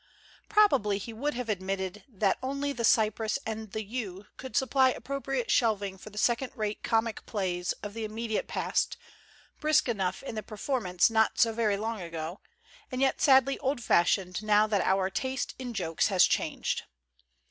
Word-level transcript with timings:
Probably 0.49 0.97
he 0.97 1.13
would 1.13 1.35
have 1.35 1.47
admitted 1.47 2.03
that 2.09 2.39
only 2.41 2.73
the 2.73 2.83
cypress 2.83 3.37
and 3.45 3.71
the 3.71 3.83
yew 3.83 4.25
could 4.35 4.55
supply 4.55 4.89
appropriate 4.89 5.51
shelving 5.51 5.95
for 5.99 6.09
the 6.09 6.17
second 6.17 6.51
rate 6.55 6.81
comic 6.81 7.23
plays 7.27 7.73
of 7.83 7.93
the 7.93 8.03
immediate 8.03 8.47
past, 8.47 8.97
brisk 9.59 9.87
enough 9.87 10.23
in 10.23 10.33
the 10.33 10.41
performance 10.41 11.11
not 11.11 11.37
so 11.37 11.53
very 11.53 11.77
long 11.77 12.01
ago, 12.01 12.39
and 12.91 12.99
yet 12.99 13.21
sadly 13.21 13.59
old 13.59 13.83
fashioned 13.83 14.41
now 14.41 14.65
that 14.65 14.81
our 14.81 15.11
taste 15.11 15.53
in 15.59 15.71
jokes 15.71 16.07
has 16.07 16.25
changed. 16.25 16.81